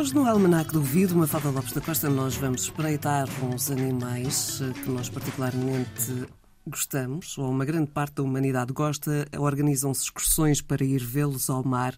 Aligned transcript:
Hoje 0.00 0.14
no 0.14 0.26
Almanac 0.26 0.72
do 0.72 0.78
Ouvido, 0.78 1.14
uma 1.14 1.26
Fada 1.26 1.50
Lopes 1.50 1.74
da 1.74 1.80
Costa, 1.82 2.08
nós 2.08 2.34
vamos 2.34 2.62
espreitar 2.62 3.28
uns 3.44 3.70
animais 3.70 4.62
eh, 4.62 4.72
que 4.72 4.88
nós 4.88 5.10
particularmente 5.10 6.26
gostamos, 6.66 7.36
ou 7.36 7.50
uma 7.50 7.66
grande 7.66 7.90
parte 7.90 8.14
da 8.14 8.22
humanidade 8.22 8.72
gosta, 8.72 9.28
organizam-se 9.38 10.04
excursões 10.04 10.62
para 10.62 10.82
ir 10.82 11.04
vê-los 11.04 11.50
ao 11.50 11.62
mar. 11.62 11.94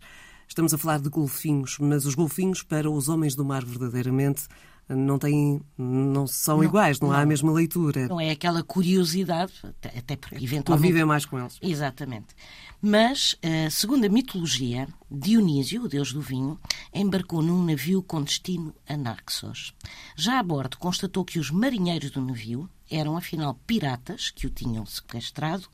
Estamos 0.48 0.74
a 0.74 0.78
falar 0.78 0.98
de 0.98 1.08
golfinhos, 1.08 1.78
mas 1.78 2.04
os 2.04 2.16
golfinhos, 2.16 2.64
para 2.64 2.90
os 2.90 3.08
homens 3.08 3.36
do 3.36 3.44
mar, 3.44 3.64
verdadeiramente, 3.64 4.48
não 4.88 5.18
têm, 5.18 5.60
não 5.76 6.26
são 6.26 6.58
não, 6.58 6.64
iguais, 6.64 7.00
não, 7.00 7.08
não, 7.08 7.16
há 7.16 7.20
a 7.20 7.26
mesma 7.26 7.52
leitura. 7.52 8.08
Não 8.08 8.20
é 8.20 8.30
aquela 8.30 8.62
curiosidade, 8.62 9.52
até 9.82 10.16
porque 10.16 10.36
eventualmente... 10.36 10.82
Convivem 10.82 11.04
mais 11.04 11.24
com 11.24 11.38
eles. 11.38 11.58
Exatamente. 11.62 12.34
Mas, 12.80 13.36
eh, 13.42 13.70
segundo 13.70 14.04
a 14.04 14.08
mitologia, 14.08 14.88
Dionísio, 15.10 15.84
o 15.84 15.88
deus 15.88 16.12
do 16.12 16.20
vinho, 16.20 16.58
embarcou 16.92 17.40
num 17.40 17.64
navio 17.64 18.02
com 18.02 18.22
destino 18.22 18.74
a 18.88 18.96
Naxos. 18.96 19.72
Já 20.16 20.38
a 20.38 20.42
bordo, 20.42 20.76
constatou 20.78 21.24
que 21.24 21.38
os 21.38 21.50
marinheiros 21.50 22.10
do 22.10 22.20
navio 22.20 22.68
eram, 22.90 23.16
afinal, 23.16 23.54
piratas 23.66 24.30
que 24.30 24.46
o 24.46 24.50
tinham 24.50 24.84
sequestrado 24.84 25.68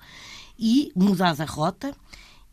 e 0.59 0.93
mudado 0.95 1.41
a 1.41 1.47
rota 1.47 1.95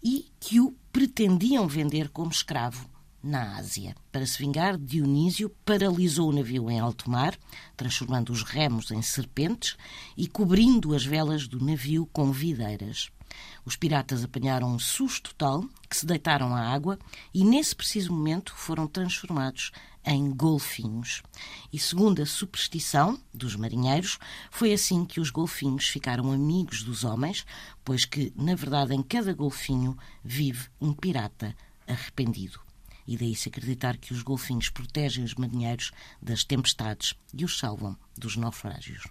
e 0.01 0.25
que 0.39 0.59
o 0.59 0.73
pretendiam 0.91 1.67
vender 1.67 2.09
como 2.09 2.31
escravo 2.31 2.94
na 3.25 3.57
Ásia. 3.57 3.95
Para 4.11 4.25
se 4.25 4.37
vingar, 4.37 4.77
Dionísio 4.77 5.49
paralisou 5.65 6.29
o 6.29 6.31
navio 6.31 6.69
em 6.69 6.79
alto 6.79 7.09
mar, 7.09 7.35
transformando 7.75 8.31
os 8.31 8.43
remos 8.43 8.91
em 8.91 9.01
serpentes 9.01 9.75
e 10.15 10.27
cobrindo 10.27 10.93
as 10.93 11.03
velas 11.03 11.47
do 11.47 11.59
navio 11.59 12.07
com 12.13 12.31
videiras. 12.31 13.09
Os 13.65 13.75
piratas 13.75 14.23
apanharam 14.23 14.71
um 14.71 14.77
susto 14.77 15.33
tal 15.35 15.65
que 15.89 15.97
se 15.97 16.05
deitaram 16.05 16.55
à 16.55 16.61
água 16.61 16.99
e, 17.33 17.43
nesse 17.43 17.75
preciso 17.75 18.13
momento, 18.13 18.53
foram 18.55 18.87
transformados 18.87 19.71
em 20.05 20.29
golfinhos. 20.29 21.23
E, 21.73 21.79
segundo 21.79 22.21
a 22.21 22.27
superstição 22.27 23.19
dos 23.33 23.55
marinheiros, 23.55 24.19
foi 24.51 24.71
assim 24.71 25.03
que 25.03 25.19
os 25.19 25.31
golfinhos 25.31 25.87
ficaram 25.87 26.31
amigos 26.31 26.83
dos 26.83 27.03
homens, 27.03 27.43
pois 27.83 28.05
que, 28.05 28.31
na 28.35 28.53
verdade, 28.53 28.93
em 28.93 29.01
cada 29.01 29.33
golfinho 29.33 29.97
vive 30.23 30.67
um 30.79 30.93
pirata 30.93 31.55
arrependido 31.87 32.64
e 33.07 33.17
daí 33.17 33.35
se 33.35 33.49
acreditar 33.49 33.97
que 33.97 34.13
os 34.13 34.21
golfinhos 34.21 34.69
protegem 34.69 35.23
os 35.23 35.35
marinheiros 35.35 35.91
das 36.21 36.43
tempestades 36.43 37.13
e 37.33 37.45
os 37.45 37.57
salvam 37.57 37.97
dos 38.17 38.35
naufrágios. 38.37 39.03